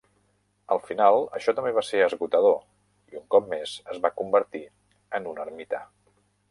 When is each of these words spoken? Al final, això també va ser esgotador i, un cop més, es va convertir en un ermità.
Al 0.75 0.79
final, 0.85 1.17
això 1.39 1.53
també 1.59 1.73
va 1.75 1.83
ser 1.89 2.01
esgotador 2.05 2.57
i, 2.63 3.21
un 3.21 3.29
cop 3.35 3.55
més, 3.55 3.77
es 3.95 4.03
va 4.07 4.15
convertir 4.23 4.67
en 5.21 5.33
un 5.35 5.45
ermità. 5.49 5.89